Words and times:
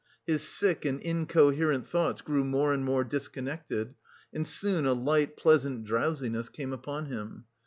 His 0.25 0.41
sick 0.41 0.83
and 0.83 0.99
incoherent 0.99 1.87
thoughts 1.87 2.21
grew 2.21 2.43
more 2.43 2.73
and 2.73 2.83
more 2.83 3.03
disconnected, 3.03 3.93
and 4.33 4.47
soon 4.47 4.87
a 4.87 4.93
light, 4.93 5.37
pleasant 5.37 5.83
drowsiness 5.83 6.49
came 6.49 6.73
upon 6.73 7.05
him. 7.05 7.45